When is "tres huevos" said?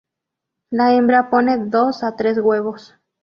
2.15-2.95